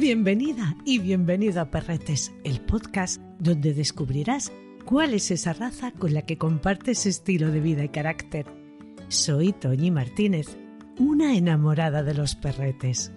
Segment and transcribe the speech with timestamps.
[0.00, 4.50] Bienvenida y bienvenido a Perretes, el podcast donde descubrirás
[4.86, 8.46] cuál es esa raza con la que compartes estilo de vida y carácter.
[9.08, 10.56] Soy Toñi Martínez,
[10.98, 13.12] una enamorada de los perretes.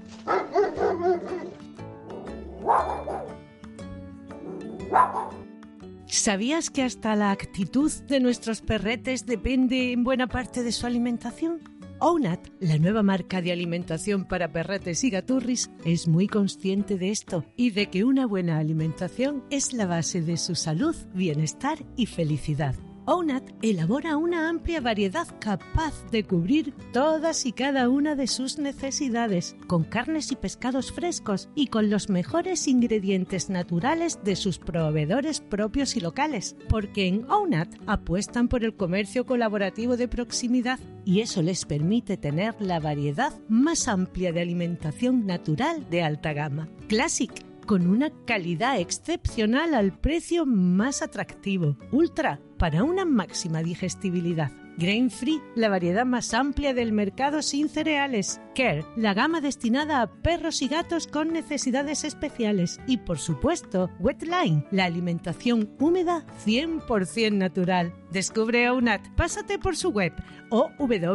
[6.05, 11.61] ¿Sabías que hasta la actitud de nuestros perretes depende en buena parte de su alimentación?
[12.05, 17.45] Ownat, la nueva marca de alimentación para perretes y gaturris, es muy consciente de esto
[17.55, 22.75] y de que una buena alimentación es la base de su salud, bienestar y felicidad.
[23.05, 29.57] Ownat elabora una amplia variedad capaz de cubrir todas y cada una de sus necesidades,
[29.67, 35.97] con carnes y pescados frescos y con los mejores ingredientes naturales de sus proveedores propios
[35.97, 41.65] y locales, porque en Ownat apuestan por el comercio colaborativo de proximidad y eso les
[41.65, 46.69] permite tener la variedad más amplia de alimentación natural de alta gama.
[46.87, 47.31] Classic
[47.65, 51.77] con una calidad excepcional al precio más atractivo.
[51.91, 54.49] Ultra para una máxima digestibilidad.
[54.77, 58.39] Grain Free, la variedad más amplia del mercado sin cereales.
[58.55, 62.79] Care, la gama destinada a perros y gatos con necesidades especiales.
[62.87, 67.93] Y por supuesto, Wetline, la alimentación húmeda 100% natural.
[68.11, 70.13] Descubre Ownat, pásate por su web
[70.49, 71.11] o wnat.com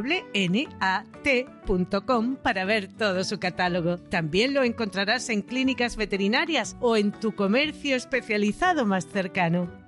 [2.42, 3.96] para ver todo su catálogo.
[3.96, 9.87] También lo encontrarás en clínicas veterinarias o en tu comercio especializado más cercano.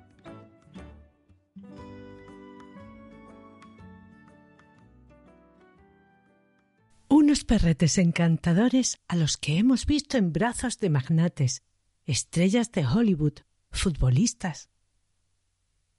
[7.39, 11.63] Perretes encantadores a los que hemos visto en brazos de magnates,
[12.05, 13.39] estrellas de Hollywood,
[13.71, 14.69] futbolistas.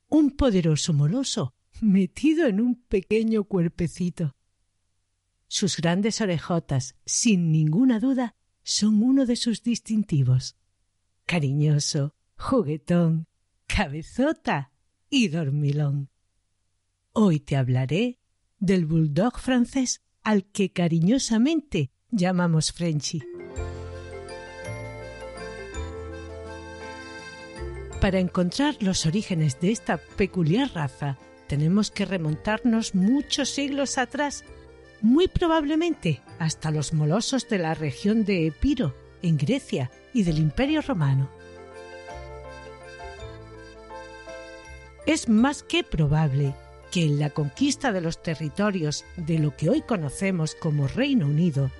[0.08, 4.36] Un poderoso moloso metido en un pequeño cuerpecito.
[5.48, 10.56] Sus grandes orejotas, sin ninguna duda, son uno de sus distintivos.
[11.24, 13.26] Cariñoso, juguetón,
[13.66, 14.70] cabezota
[15.08, 16.10] y dormilón.
[17.12, 18.18] Hoy te hablaré
[18.58, 23.22] del bulldog francés al que cariñosamente llamamos Frenchy.
[28.00, 34.44] Para encontrar los orígenes de esta peculiar raza, tenemos que remontarnos muchos siglos atrás,
[35.00, 40.82] muy probablemente hasta los molosos de la región de Epiro, en Grecia, y del Imperio
[40.82, 41.30] Romano.
[45.06, 46.54] Es más que probable
[46.92, 51.70] que en la conquista de los territorios de lo que hoy conocemos como Reino Unido,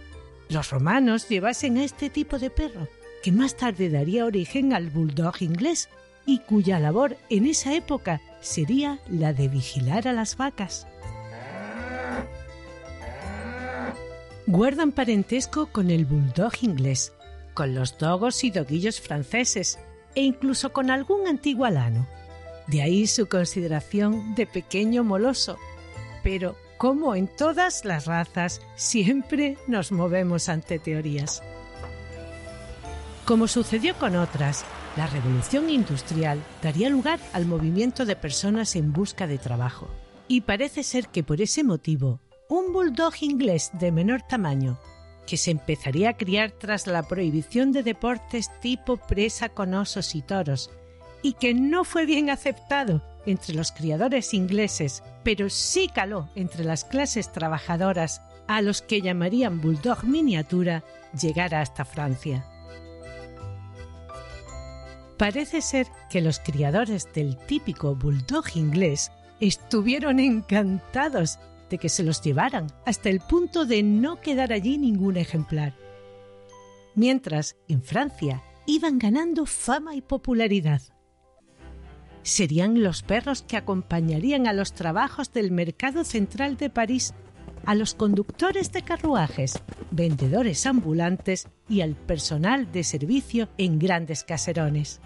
[0.49, 2.89] los romanos llevasen a este tipo de perro,
[3.22, 5.91] que más tarde daría origen al bulldog inglés
[6.25, 10.87] y cuya labor en esa época sería la de vigilar a las vacas.
[14.47, 17.12] Guardan parentesco con el bulldog inglés,
[17.55, 19.78] con los dogos y doguillos franceses
[20.15, 22.09] e incluso con algún antiguo alano.
[22.67, 25.59] De ahí su consideración de pequeño moloso.
[26.23, 31.43] Pero, como en todas las razas, siempre nos movemos ante teorías.
[33.25, 34.65] Como sucedió con otras,
[34.97, 39.89] la revolución industrial daría lugar al movimiento de personas en busca de trabajo.
[40.28, 44.78] Y parece ser que por ese motivo, un bulldog inglés de menor tamaño,
[45.27, 50.22] que se empezaría a criar tras la prohibición de deportes tipo presa con osos y
[50.22, 50.71] toros,
[51.22, 56.84] y que no fue bien aceptado entre los criadores ingleses, pero sí caló entre las
[56.84, 60.83] clases trabajadoras a los que llamarían bulldog miniatura,
[61.19, 62.44] llegara hasta Francia.
[65.16, 71.39] Parece ser que los criadores del típico bulldog inglés estuvieron encantados
[71.71, 75.75] de que se los llevaran hasta el punto de no quedar allí ningún ejemplar.
[76.97, 80.83] Mientras, en Francia, iban ganando fama y popularidad
[82.22, 87.15] serían los perros que acompañarían a los trabajos del mercado central de París,
[87.65, 95.01] a los conductores de carruajes, vendedores ambulantes y al personal de servicio en grandes caserones.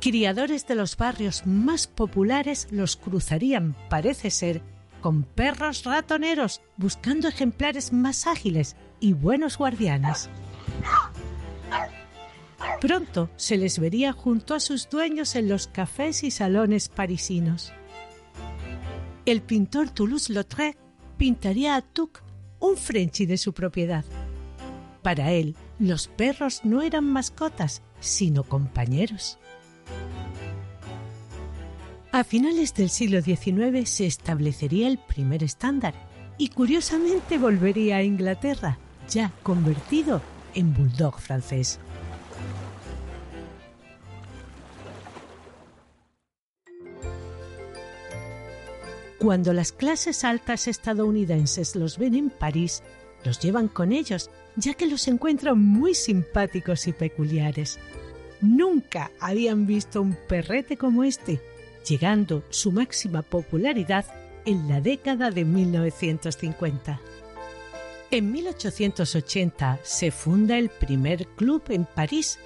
[0.00, 4.62] Criadores de los barrios más populares los cruzarían, parece ser,
[5.00, 10.30] con perros ratoneros buscando ejemplares más ágiles y buenos guardianes.
[12.80, 17.72] Pronto se les vería junto a sus dueños en los cafés y salones parisinos.
[19.24, 20.76] El pintor Toulouse-Lautrec
[21.16, 22.22] pintaría a Tuc
[22.60, 24.04] un Frenchy de su propiedad.
[25.02, 29.38] Para él, los perros no eran mascotas, sino compañeros.
[32.12, 35.94] A finales del siglo XIX se establecería el primer estándar
[36.38, 38.78] y curiosamente volvería a Inglaterra,
[39.08, 40.20] ya convertido
[40.54, 41.78] en bulldog francés.
[49.18, 52.82] Cuando las clases altas estadounidenses los ven en París,
[53.24, 57.78] los llevan con ellos, ya que los encuentran muy simpáticos y peculiares.
[58.42, 61.40] Nunca habían visto un perrete como este,
[61.88, 64.04] llegando su máxima popularidad
[64.44, 67.00] en la década de 1950.
[68.10, 72.38] En 1880 se funda el primer club en París.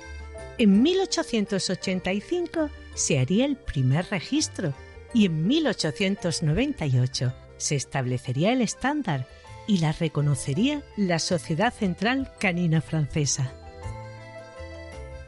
[0.56, 4.72] En 1885 se haría el primer registro
[5.12, 9.26] y en 1898 se establecería el estándar
[9.66, 13.52] y la reconocería la Sociedad Central Canina Francesa.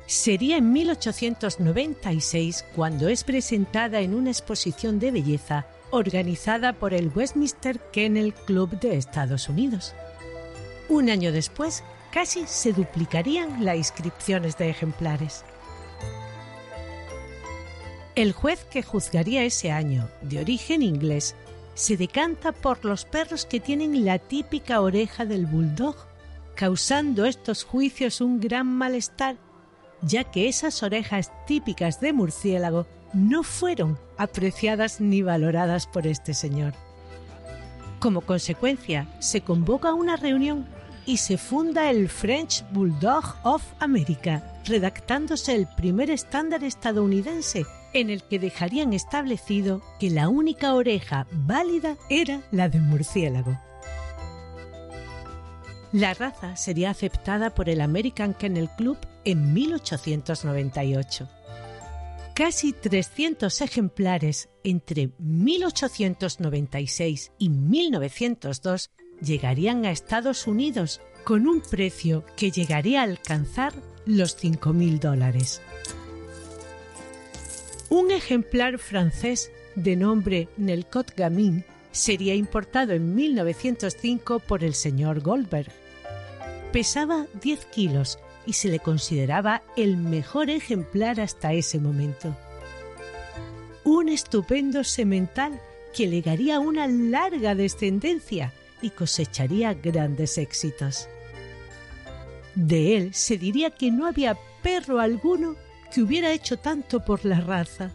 [0.06, 7.78] Sería en 1896 cuando es presentada en una exposición de belleza organizada por el Westminster
[7.92, 9.94] Kennel Club de Estados Unidos.
[10.88, 15.44] Un año después, casi se duplicarían las inscripciones de ejemplares.
[18.14, 21.34] El juez que juzgaría ese año, de origen inglés,
[21.72, 25.96] se decanta por los perros que tienen la típica oreja del bulldog,
[26.54, 29.36] causando estos juicios un gran malestar,
[30.02, 36.74] ya que esas orejas típicas de murciélago no fueron apreciadas ni valoradas por este señor.
[37.98, 40.66] Como consecuencia, se convoca una reunión
[41.06, 48.22] y se funda el French Bulldog of America, redactándose el primer estándar estadounidense en el
[48.22, 53.58] que dejarían establecido que la única oreja válida era la de murciélago.
[55.92, 61.28] La raza sería aceptada por el American Kennel Club en 1898.
[62.34, 68.90] Casi 300 ejemplares entre 1896 y 1902
[69.20, 73.74] llegarían a Estados Unidos con un precio que llegaría a alcanzar
[74.06, 75.60] los 5.000 dólares.
[77.92, 85.70] Un ejemplar francés de nombre Nelcot Gamin sería importado en 1905 por el señor Goldberg.
[86.72, 92.34] Pesaba 10 kilos y se le consideraba el mejor ejemplar hasta ese momento.
[93.84, 95.60] Un estupendo semental
[95.94, 101.10] que legaría una larga descendencia y cosecharía grandes éxitos.
[102.54, 105.56] De él se diría que no había perro alguno
[105.92, 107.90] que hubiera hecho tanto por la raza.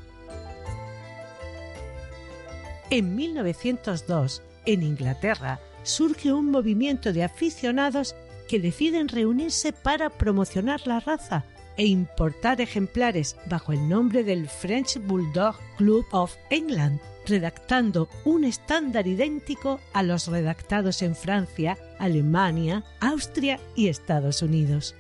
[2.90, 8.16] En 1902, en Inglaterra, surge un movimiento de aficionados
[8.48, 11.46] que deciden reunirse para promocionar la raza
[11.76, 19.06] e importar ejemplares bajo el nombre del French Bulldog Club of England, redactando un estándar
[19.06, 24.96] idéntico a los redactados en Francia, Alemania, Austria y Estados Unidos.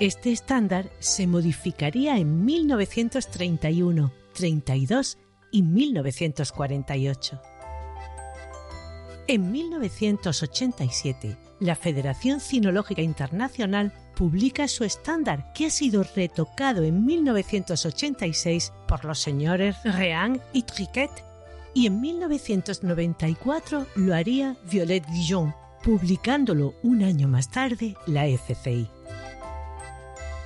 [0.00, 5.18] Este estándar se modificaría en 1931, 32
[5.52, 7.38] y 1948.
[9.28, 18.72] En 1987, la Federación Cinológica Internacional publica su estándar que ha sido retocado en 1986
[18.88, 21.10] por los señores Rean y Triquet
[21.74, 25.54] y en 1994 lo haría Violet Dijon,
[25.84, 28.99] publicándolo un año más tarde la FCI.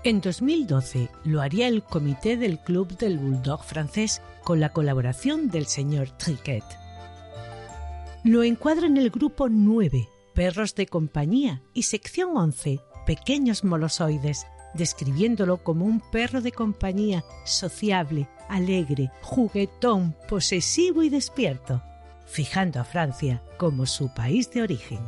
[0.05, 5.65] En 2012 lo haría el comité del Club del Bulldog francés con la colaboración del
[5.65, 6.63] señor Triquet.
[8.23, 15.65] Lo encuadra en el grupo 9, perros de compañía, y sección 11, pequeños molosoides, describiéndolo
[15.65, 21.83] como un perro de compañía sociable, alegre, juguetón, posesivo y despierto,
[22.27, 25.01] fijando a Francia como su país de origen.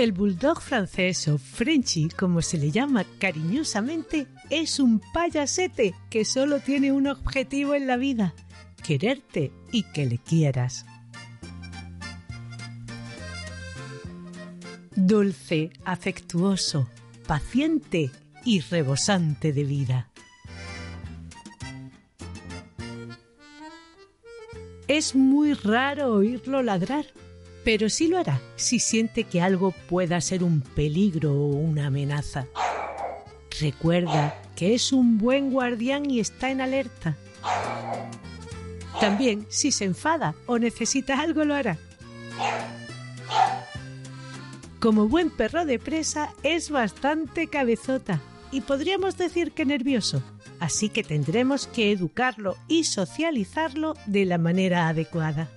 [0.00, 6.60] El bulldog francés o Frenchy, como se le llama cariñosamente, es un payasete que solo
[6.60, 8.32] tiene un objetivo en la vida,
[8.82, 10.86] quererte y que le quieras.
[14.96, 16.88] Dulce, afectuoso,
[17.26, 18.10] paciente
[18.42, 20.10] y rebosante de vida.
[24.88, 27.04] Es muy raro oírlo ladrar
[27.64, 32.46] pero sí lo hará si siente que algo pueda ser un peligro o una amenaza.
[33.60, 37.16] Recuerda que es un buen guardián y está en alerta.
[39.00, 41.78] También, si se enfada o necesita algo, lo hará.
[44.78, 50.22] Como buen perro de presa, es bastante cabezota y podríamos decir que nervioso,
[50.58, 55.48] así que tendremos que educarlo y socializarlo de la manera adecuada.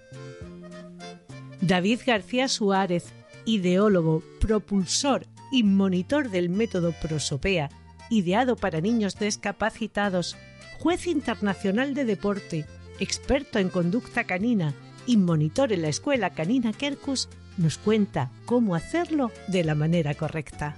[1.65, 3.13] David García Suárez,
[3.45, 7.69] ideólogo, propulsor y monitor del método Prosopea,
[8.09, 10.35] ideado para niños discapacitados,
[10.79, 12.65] juez internacional de deporte,
[12.99, 14.73] experto en conducta canina
[15.07, 20.75] y monitor en la escuela canina Kerkus, nos cuenta cómo hacerlo de la manera correcta.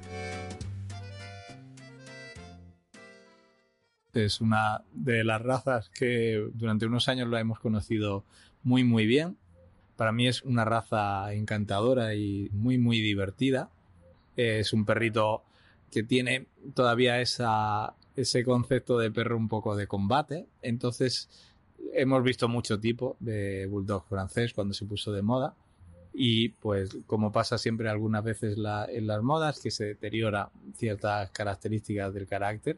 [4.13, 8.23] Es una de las razas que durante unos años la hemos conocido
[8.61, 9.35] muy muy bien.
[9.95, 13.69] Para mí es una raza encantadora y muy muy divertida.
[14.35, 15.43] Es un perrito
[15.91, 20.45] que tiene todavía esa, ese concepto de perro un poco de combate.
[20.61, 21.29] Entonces
[21.93, 25.55] hemos visto mucho tipo de bulldog francés cuando se puso de moda
[26.13, 32.13] y pues como pasa siempre algunas veces en las modas que se deteriora ciertas características
[32.13, 32.77] del carácter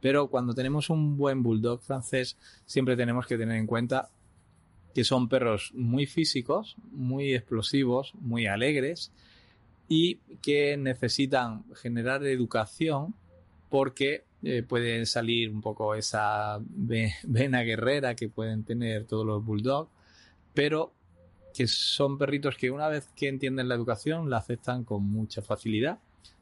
[0.00, 4.08] pero cuando tenemos un buen bulldog francés siempre tenemos que tener en cuenta
[4.96, 9.12] que son perros muy físicos muy explosivos muy alegres
[9.88, 13.14] y que necesitan generar educación
[13.68, 16.58] porque eh, pueden salir un poco esa
[17.24, 19.90] vena guerrera que pueden tener todos los bulldogs,
[20.54, 20.94] pero
[21.52, 25.98] que son perritos que una vez que entienden la educación la aceptan con mucha facilidad.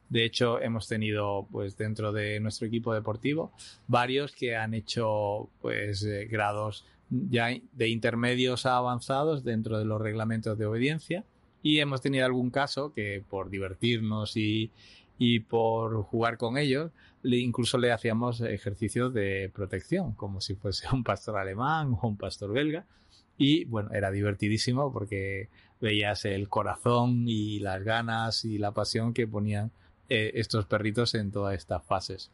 [0.09, 3.53] De hecho, hemos tenido, pues, dentro de nuestro equipo deportivo,
[3.89, 10.01] varios que han hecho, pues, eh, grados ya de intermedios a avanzados dentro de los
[10.01, 11.25] reglamentos de obediencia.
[11.63, 14.71] Y hemos tenido algún caso que por divertirnos y,
[15.19, 16.91] y por jugar con ellos,
[17.23, 22.53] incluso le hacíamos ejercicios de protección, como si fuese un pastor alemán o un pastor
[22.53, 22.85] belga.
[23.37, 25.49] Y bueno, era divertidísimo porque
[25.81, 29.73] veías el corazón y las ganas y la pasión que ponían
[30.09, 32.31] eh, estos perritos en todas estas fases.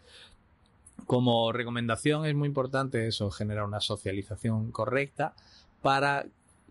[1.07, 5.35] Como recomendación es muy importante eso, generar una socialización correcta
[5.83, 6.27] para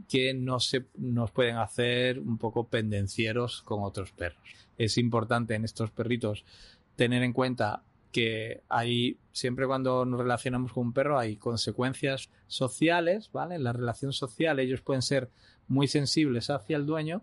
[0.07, 4.41] que no se nos pueden hacer un poco pendencieros con otros perros.
[4.77, 6.45] Es importante en estos perritos
[6.95, 13.29] tener en cuenta que hay siempre cuando nos relacionamos con un perro hay consecuencias sociales,
[13.31, 13.55] ¿vale?
[13.55, 15.29] En la relación social ellos pueden ser
[15.67, 17.21] muy sensibles hacia el dueño,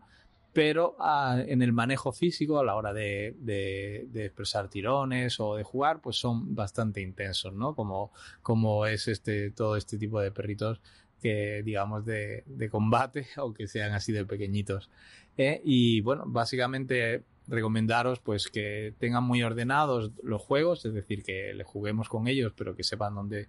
[0.56, 5.62] pero ah, en el manejo físico a la hora de, de, expresar tirones o de
[5.62, 7.74] jugar, pues son bastante intensos, ¿no?
[7.74, 8.10] Como,
[8.40, 10.80] como es este todo este tipo de perritos
[11.20, 14.88] que digamos de, de combate, aunque sean así de pequeñitos.
[15.36, 15.60] ¿eh?
[15.62, 21.64] Y bueno, básicamente recomendaros pues que tengan muy ordenados los juegos, es decir, que le
[21.64, 23.48] juguemos con ellos, pero que sepan dónde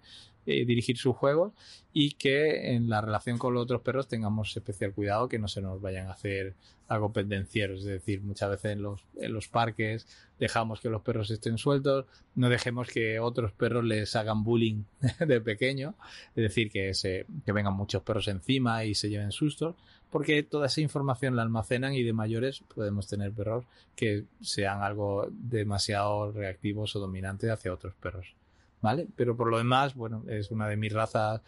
[0.50, 1.52] eh, dirigir sus juegos
[1.92, 5.60] y que en la relación con los otros perros tengamos especial cuidado que no se
[5.60, 6.54] nos vayan a hacer
[6.88, 10.06] algo pendenciero, es decir, muchas veces en los, en los parques
[10.38, 14.84] dejamos que los perros estén sueltos, no dejemos que otros perros les hagan bullying
[15.18, 15.96] de pequeño,
[16.34, 19.76] es decir, que, se, que vengan muchos perros encima y se lleven sustos,
[20.10, 25.28] porque toda esa información la almacenan y de mayores podemos tener perros que sean algo
[25.30, 28.34] demasiado reactivos o dominantes hacia otros perros.
[28.80, 29.08] ¿Vale?
[29.16, 31.40] Pero por lo demás, bueno, es una de mis razas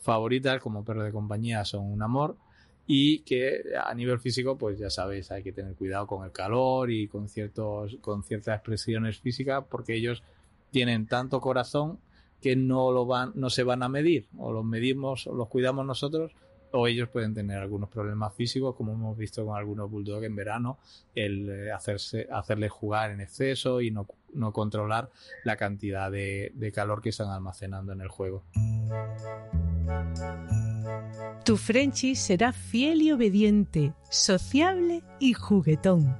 [0.00, 2.36] favoritas como perro de compañía, son un amor
[2.86, 6.90] y que a nivel físico, pues ya sabéis, hay que tener cuidado con el calor
[6.90, 10.22] y con ciertos, con ciertas expresiones físicas porque ellos
[10.70, 11.98] tienen tanto corazón
[12.40, 15.84] que no lo van, no se van a medir, o los medimos, o los cuidamos
[15.84, 16.32] nosotros,
[16.72, 20.78] o ellos pueden tener algunos problemas físicos, como hemos visto con algunos bulldogs en verano,
[21.14, 25.10] el eh, hacerse, hacerles jugar en exceso y no, no controlar
[25.44, 28.44] la cantidad de, calor que están almacenando en el juego.
[31.44, 36.16] Tu Frenchy será fiel y obediente, sociable y juguetón.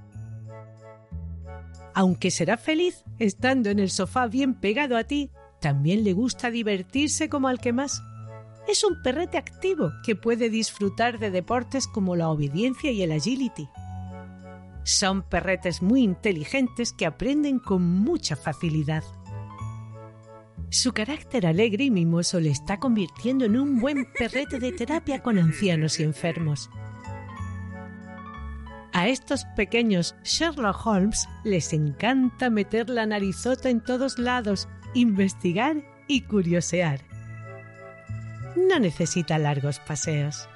[1.94, 7.28] Aunque será feliz estando en el sofá bien pegado a ti, también le gusta divertirse
[7.28, 8.00] como al que más
[8.68, 13.66] es un perrete activo que puede disfrutar de deportes como la obediencia y el agility.
[14.88, 19.04] Son perretes muy inteligentes que aprenden con mucha facilidad.
[20.70, 25.38] Su carácter alegre y mimoso le está convirtiendo en un buen perrete de terapia con
[25.38, 26.70] ancianos y enfermos.
[28.94, 36.22] A estos pequeños Sherlock Holmes les encanta meter la narizota en todos lados, investigar y
[36.22, 37.04] curiosear
[38.58, 40.48] no necesita largos paseos.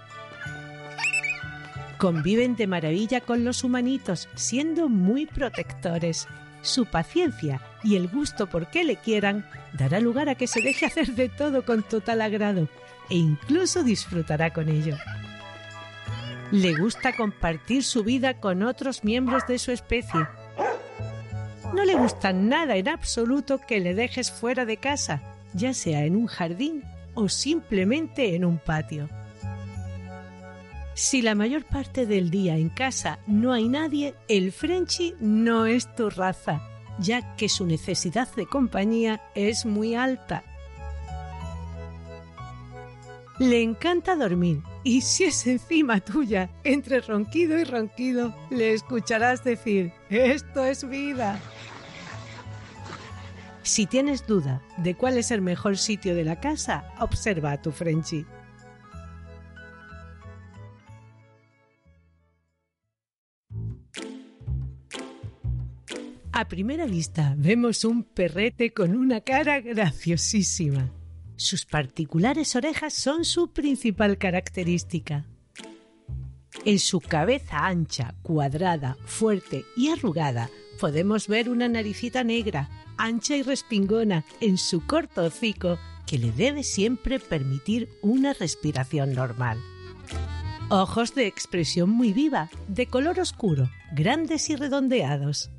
[2.02, 6.26] Conviven de maravilla con los humanitos, siendo muy protectores.
[6.60, 10.86] Su paciencia y el gusto por que le quieran dará lugar a que se deje
[10.86, 12.68] hacer de todo con total agrado
[13.08, 14.96] e incluso disfrutará con ello.
[16.50, 20.26] Le gusta compartir su vida con otros miembros de su especie.
[21.72, 25.22] No le gusta nada en absoluto que le dejes fuera de casa,
[25.54, 26.82] ya sea en un jardín
[27.14, 29.08] o simplemente en un patio.
[30.94, 35.94] Si la mayor parte del día en casa no hay nadie, el Frenchy no es
[35.94, 36.60] tu raza,
[36.98, 40.44] ya que su necesidad de compañía es muy alta.
[43.38, 49.92] Le encanta dormir y si es encima tuya, entre ronquido y ronquido, le escucharás decir,
[50.10, 51.40] esto es vida.
[53.62, 57.72] Si tienes duda de cuál es el mejor sitio de la casa, observa a tu
[57.72, 58.26] Frenchy.
[66.34, 70.90] A primera vista vemos un perrete con una cara graciosísima.
[71.36, 75.26] Sus particulares orejas son su principal característica.
[76.64, 80.48] En su cabeza ancha, cuadrada, fuerte y arrugada
[80.80, 86.62] podemos ver una naricita negra, ancha y respingona en su corto hocico que le debe
[86.62, 89.58] siempre permitir una respiración normal.
[90.70, 95.50] Ojos de expresión muy viva, de color oscuro, grandes y redondeados.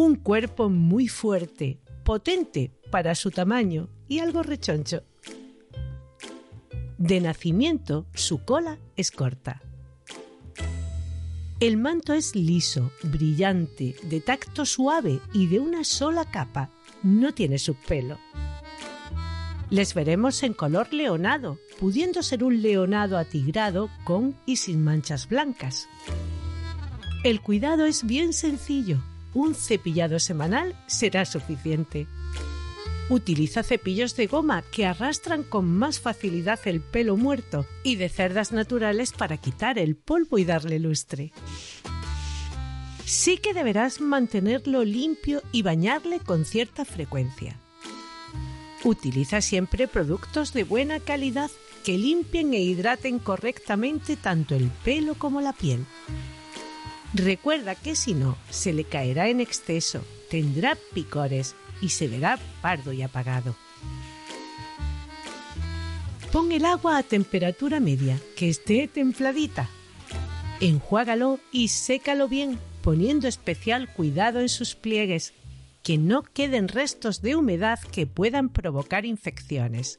[0.00, 5.02] Un cuerpo muy fuerte, potente para su tamaño y algo rechoncho.
[6.96, 9.60] De nacimiento, su cola es corta.
[11.60, 16.70] El manto es liso, brillante, de tacto suave y de una sola capa.
[17.02, 18.16] No tiene subpelo.
[19.68, 25.90] Les veremos en color leonado, pudiendo ser un leonado atigrado con y sin manchas blancas.
[27.22, 29.02] El cuidado es bien sencillo.
[29.34, 32.06] Un cepillado semanal será suficiente.
[33.08, 38.52] Utiliza cepillos de goma que arrastran con más facilidad el pelo muerto y de cerdas
[38.52, 41.32] naturales para quitar el polvo y darle lustre.
[43.04, 47.58] Sí que deberás mantenerlo limpio y bañarle con cierta frecuencia.
[48.84, 51.50] Utiliza siempre productos de buena calidad
[51.84, 55.84] que limpien e hidraten correctamente tanto el pelo como la piel.
[57.12, 62.92] Recuerda que si no, se le caerá en exceso, tendrá picores y se verá pardo
[62.92, 63.56] y apagado.
[66.30, 69.68] Pon el agua a temperatura media, que esté templadita.
[70.60, 75.32] Enjuágalo y sécalo bien, poniendo especial cuidado en sus pliegues,
[75.82, 79.98] que no queden restos de humedad que puedan provocar infecciones.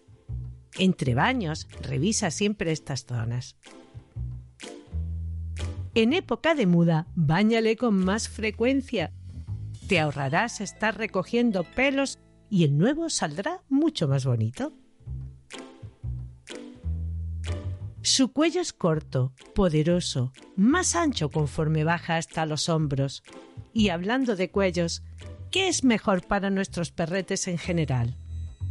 [0.77, 3.57] Entre baños, revisa siempre estas zonas.
[5.93, 9.11] En época de muda, báñale con más frecuencia.
[9.87, 12.17] Te ahorrarás estar recogiendo pelos
[12.49, 14.71] y el nuevo saldrá mucho más bonito.
[18.01, 23.21] Su cuello es corto, poderoso, más ancho conforme baja hasta los hombros.
[23.73, 25.03] Y hablando de cuellos,
[25.51, 28.17] ¿qué es mejor para nuestros perretes en general?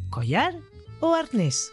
[0.09, 0.55] ¿Collar
[1.01, 1.71] o arnés?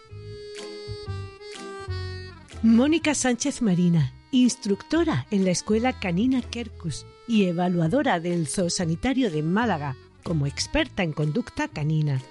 [2.62, 9.96] Mónica Sánchez Marina instructora en la Escuela Canina Kerkus y evaluadora del Zoosanitario de Málaga
[10.24, 12.22] como experta en conducta canina,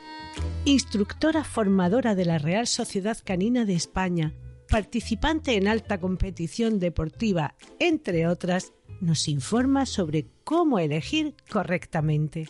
[0.67, 4.35] instructora formadora de la Real Sociedad Canina de España,
[4.69, 12.49] participante en alta competición deportiva, entre otras, nos informa sobre cómo elegir correctamente.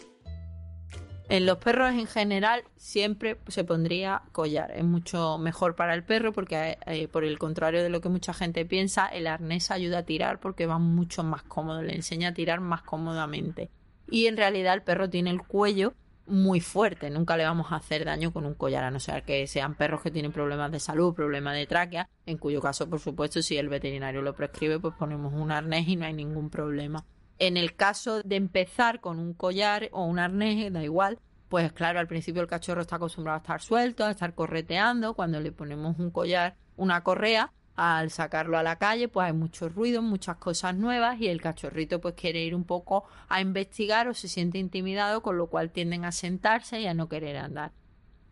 [1.28, 4.70] En los perros en general siempre se pondría collar.
[4.70, 8.32] Es mucho mejor para el perro porque eh, por el contrario de lo que mucha
[8.32, 12.34] gente piensa, el arnés ayuda a tirar porque va mucho más cómodo, le enseña a
[12.34, 13.70] tirar más cómodamente.
[14.08, 15.94] Y en realidad el perro tiene el cuello
[16.28, 19.46] muy fuerte, nunca le vamos a hacer daño con un collar, a no ser que
[19.46, 23.42] sean perros que tienen problemas de salud, problemas de tráquea, en cuyo caso, por supuesto,
[23.42, 27.04] si el veterinario lo prescribe, pues ponemos un arnés y no hay ningún problema.
[27.38, 31.18] En el caso de empezar con un collar o un arnés, da igual,
[31.48, 35.40] pues claro, al principio el cachorro está acostumbrado a estar suelto, a estar correteando, cuando
[35.40, 40.00] le ponemos un collar, una correa, al sacarlo a la calle, pues hay mucho ruido,
[40.00, 44.28] muchas cosas nuevas y el cachorrito pues quiere ir un poco a investigar o se
[44.28, 47.72] siente intimidado, con lo cual tienden a sentarse y a no querer andar.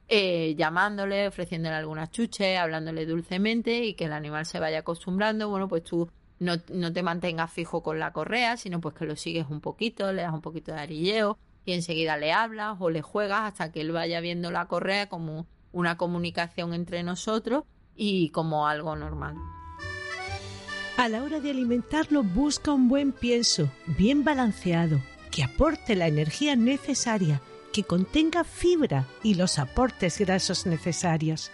[0.08, 5.68] Eh, llamándole, ofreciéndole algunas chuches, hablándole dulcemente y que el animal se vaya acostumbrando, bueno,
[5.68, 9.60] pues tú no, te mantengas fijo con la correa, sino pues que lo sigues un
[9.60, 13.72] poquito, le das un poquito de arilleo y enseguida le hablas o le juegas hasta
[13.72, 17.64] que él vaya viendo la correa como una comunicación entre nosotros
[17.96, 19.36] y como algo normal.
[20.96, 23.68] A la hora de alimentarlo busca un buen pienso,
[23.98, 27.40] bien balanceado, que aporte la energía necesaria,
[27.72, 31.50] que contenga fibra y los aportes grasos necesarios.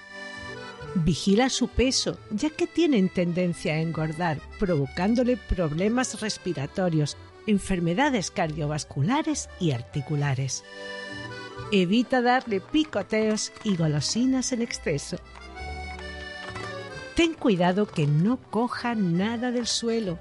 [0.96, 9.70] Vigila su peso, ya que tienen tendencia a engordar, provocándole problemas respiratorios, enfermedades cardiovasculares y
[9.70, 10.64] articulares.
[11.70, 15.18] Evita darle picoteos y golosinas en exceso.
[17.14, 20.18] Ten cuidado que no coja nada del suelo.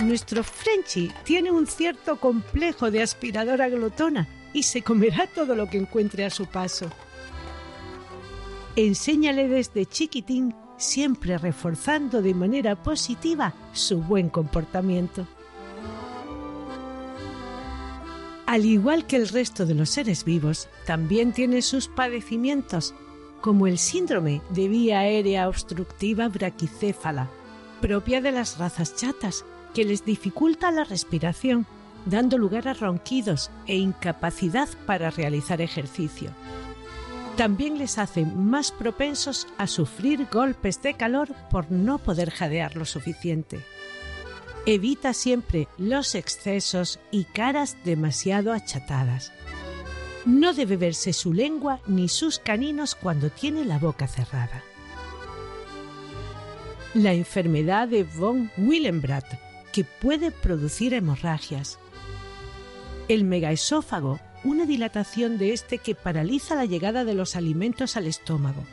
[0.00, 5.76] Nuestro Frenchy tiene un cierto complejo de aspiradora glotona y se comerá todo lo que
[5.76, 6.90] encuentre a su paso.
[8.78, 15.26] Enséñale desde chiquitín, siempre reforzando de manera positiva su buen comportamiento.
[18.46, 22.94] Al igual que el resto de los seres vivos, también tiene sus padecimientos,
[23.40, 27.28] como el síndrome de vía aérea obstructiva braquicéfala,
[27.80, 31.66] propia de las razas chatas, que les dificulta la respiración,
[32.06, 36.30] dando lugar a ronquidos e incapacidad para realizar ejercicio.
[37.38, 42.84] También les hace más propensos a sufrir golpes de calor por no poder jadear lo
[42.84, 43.60] suficiente.
[44.66, 49.30] Evita siempre los excesos y caras demasiado achatadas.
[50.26, 54.64] No debe verse su lengua ni sus caninos cuando tiene la boca cerrada.
[56.92, 59.38] La enfermedad de von Willenbrandt,
[59.70, 61.78] que puede producir hemorragias.
[63.06, 68.64] El megaesófago una dilatación de este que paraliza la llegada de los alimentos al estómago.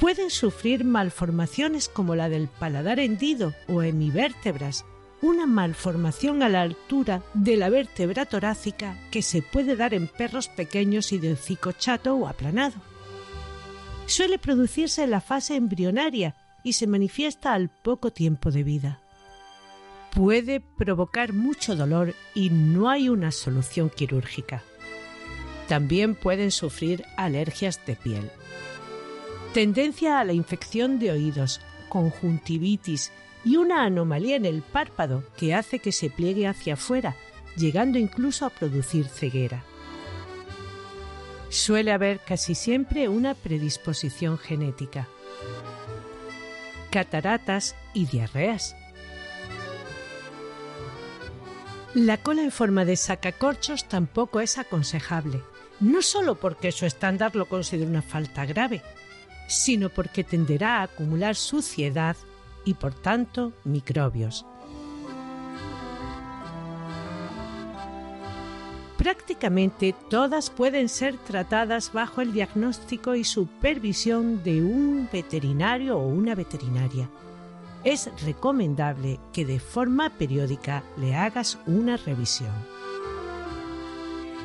[0.00, 4.84] Pueden sufrir malformaciones como la del paladar hendido o hemivértebras,
[5.20, 10.48] una malformación a la altura de la vértebra torácica que se puede dar en perros
[10.48, 12.76] pequeños y de hocico chato o aplanado.
[14.06, 19.00] Suele producirse en la fase embrionaria y se manifiesta al poco tiempo de vida
[20.18, 24.64] puede provocar mucho dolor y no hay una solución quirúrgica.
[25.68, 28.28] También pueden sufrir alergias de piel.
[29.54, 33.12] Tendencia a la infección de oídos, conjuntivitis
[33.44, 37.14] y una anomalía en el párpado que hace que se pliegue hacia afuera,
[37.56, 39.62] llegando incluso a producir ceguera.
[41.48, 45.06] Suele haber casi siempre una predisposición genética.
[46.90, 48.74] Cataratas y diarreas
[51.98, 55.42] La cola en forma de sacacorchos tampoco es aconsejable,
[55.80, 58.82] no solo porque su estándar lo considera una falta grave,
[59.48, 62.16] sino porque tenderá a acumular suciedad
[62.64, 64.46] y por tanto microbios.
[68.96, 76.36] Prácticamente todas pueden ser tratadas bajo el diagnóstico y supervisión de un veterinario o una
[76.36, 77.10] veterinaria
[77.84, 82.52] es recomendable que de forma periódica le hagas una revisión.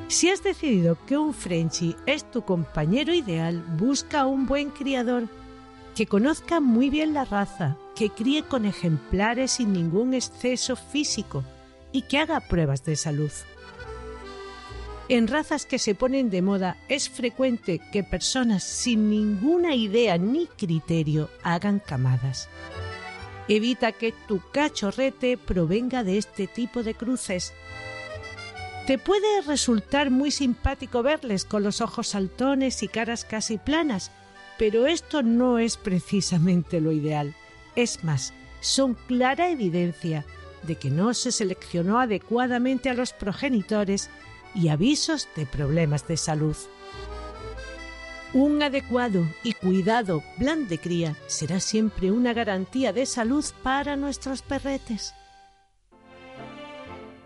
[0.08, 5.28] Si has decidido que un Frenchy es tu compañero ideal, busca un buen criador
[5.96, 11.44] que conozca muy bien la raza, que críe con ejemplares sin ningún exceso físico
[11.92, 13.32] y que haga pruebas de salud.
[15.10, 20.48] En razas que se ponen de moda es frecuente que personas sin ninguna idea ni
[20.48, 22.50] criterio hagan camadas.
[23.48, 27.54] Evita que tu cachorrete provenga de este tipo de cruces.
[28.88, 34.12] Te puede resultar muy simpático verles con los ojos saltones y caras casi planas,
[34.58, 37.36] pero esto no es precisamente lo ideal.
[37.76, 40.26] Es más, son clara evidencia
[40.64, 44.10] de que no se seleccionó adecuadamente a los progenitores
[44.56, 46.56] y avisos de problemas de salud.
[48.34, 54.42] Un adecuado y cuidado plan de cría será siempre una garantía de salud para nuestros
[54.42, 55.14] perretes.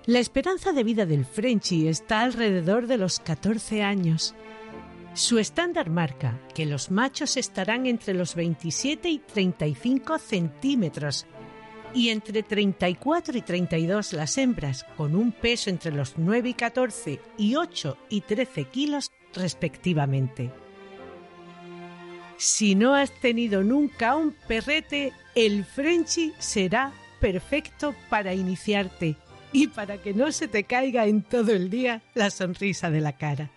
[0.05, 4.35] La esperanza de vida del Frenchy está alrededor de los 14 años.
[5.13, 11.25] Su estándar marca que los machos estarán entre los 27 y 35 centímetros
[11.93, 17.21] y entre 34 y 32 las hembras, con un peso entre los 9 y 14
[17.37, 20.66] y 8 y 13 kilos respectivamente.
[22.37, 29.15] Si no has tenido nunca un perrete, el Frenchy será perfecto para iniciarte
[29.51, 33.17] y para que no se te caiga en todo el día la sonrisa de la
[33.17, 33.49] cara.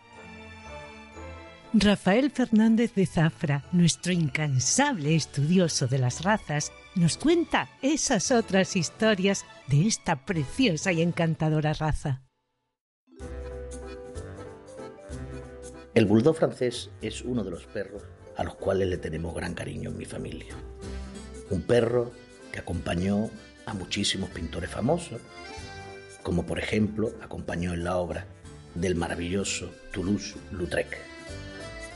[1.74, 9.44] Rafael Fernández de Zafra, nuestro incansable estudioso de las razas, nos cuenta esas otras historias
[9.68, 12.22] de esta preciosa y encantadora raza.
[15.94, 18.02] El bulldog francés es uno de los perros
[18.40, 20.55] a los cuales le tenemos gran cariño en mi familia.
[21.50, 22.11] Un perro
[22.50, 23.29] que acompañó
[23.66, 25.20] a muchísimos pintores famosos,
[26.22, 28.24] como por ejemplo acompañó en la obra
[28.74, 30.96] del maravilloso Toulouse-Lautrec.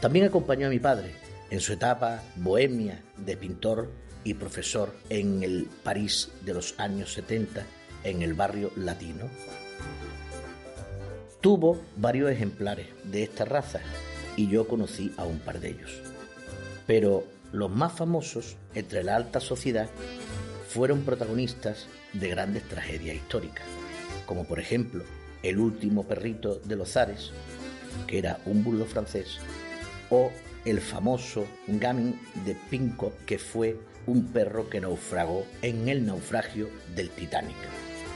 [0.02, 1.14] También acompañó a mi padre
[1.48, 3.90] en su etapa bohemia de pintor
[4.22, 7.64] y profesor en el París de los años 70
[8.04, 9.30] en el barrio latino.
[11.40, 13.80] Tuvo varios ejemplares de esta raza
[14.36, 16.13] y yo conocí a un par de ellos.
[16.86, 19.88] Pero los más famosos entre la alta sociedad
[20.68, 23.64] fueron protagonistas de grandes tragedias históricas,
[24.26, 25.04] como por ejemplo
[25.42, 27.30] El último perrito de los zares,
[28.06, 29.38] que era un bulldog francés,
[30.10, 30.30] o
[30.64, 37.10] el famoso Gamin de Pinco, que fue un perro que naufragó en el naufragio del
[37.10, 37.56] Titanic,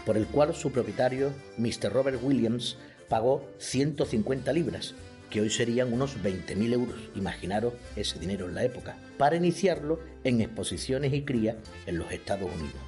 [0.05, 1.93] por el cual su propietario, Mr.
[1.93, 2.77] Robert Williams,
[3.09, 4.95] pagó 150 libras,
[5.31, 10.41] que hoy serían unos 20.000 euros, imaginaros ese dinero en la época, para iniciarlo en
[10.41, 12.81] exposiciones y cría en los Estados Unidos.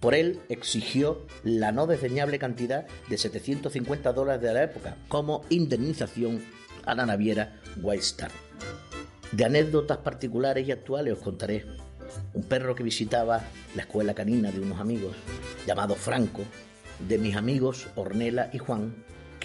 [0.00, 6.42] Por él exigió la no desdeñable cantidad de 750 dólares de la época como indemnización
[6.84, 8.30] a la naviera White Star.
[9.32, 11.66] De anécdotas particulares y actuales os contaré.
[12.34, 13.42] Un perro que visitaba
[13.74, 15.16] la escuela canina de unos amigos,
[15.66, 16.42] llamado Franco,
[17.08, 18.94] de mis amigos Ornela y Juan,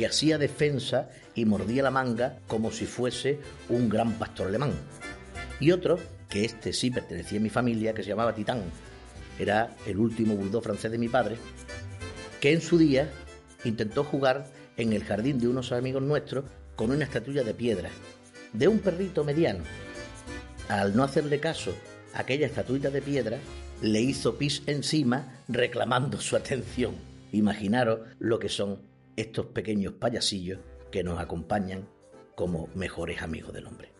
[0.01, 3.37] que hacía defensa y mordía la manga como si fuese
[3.69, 4.71] un gran pastor alemán.
[5.59, 8.63] Y otro, que este sí pertenecía a mi familia, que se llamaba Titán.
[9.37, 11.37] Era el último bulldog francés de mi padre,
[12.39, 13.11] que en su día
[13.63, 17.91] intentó jugar en el jardín de unos amigos nuestros con una estatuilla de piedra,
[18.53, 19.63] de un perrito mediano.
[20.67, 21.75] Al no hacerle caso
[22.15, 23.37] aquella estatuilla de piedra,
[23.83, 26.95] le hizo pis encima reclamando su atención.
[27.31, 30.59] Imaginaros lo que son estos pequeños payasillos
[30.91, 31.87] que nos acompañan
[32.35, 33.91] como mejores amigos del hombre.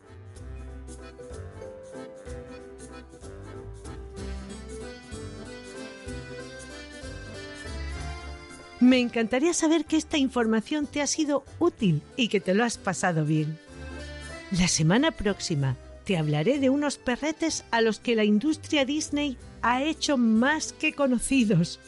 [8.79, 12.79] Me encantaría saber que esta información te ha sido útil y que te lo has
[12.79, 13.59] pasado bien.
[14.49, 19.83] La semana próxima te hablaré de unos perretes a los que la industria Disney ha
[19.83, 21.79] hecho más que conocidos.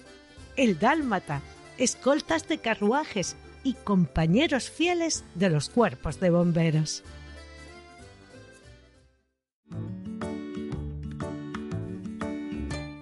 [0.55, 1.41] El dálmata,
[1.83, 7.03] escoltas de carruajes y compañeros fieles de los cuerpos de bomberos.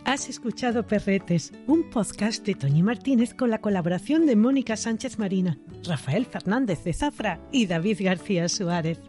[0.03, 5.57] Has escuchado Perretes, un podcast de Toñi Martínez con la colaboración de Mónica Sánchez Marina,
[5.85, 8.99] Rafael Fernández de Zafra y David García Suárez.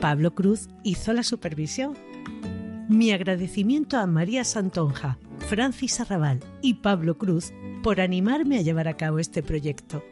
[0.00, 1.94] Pablo Cruz hizo la supervisión.
[2.88, 7.52] Mi agradecimiento a María Santonja, Francis Arrabal y Pablo Cruz
[7.84, 10.02] por animarme a llevar a cabo este proyecto.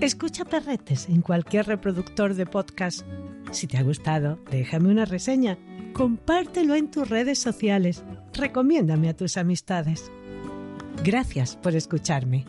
[0.00, 3.04] Escucha Perretes en cualquier reproductor de podcast.
[3.50, 5.58] Si te ha gustado, déjame una reseña,
[5.92, 10.12] compártelo en tus redes sociales, recomiéndame a tus amistades.
[11.02, 12.44] Gracias por escucharme.